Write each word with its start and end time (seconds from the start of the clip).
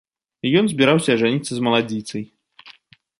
І 0.47 0.53
ён 0.61 0.69
збіраўся 0.71 1.09
ажаніцца 1.17 1.51
з 1.57 1.65
маладзіцай. 1.67 2.23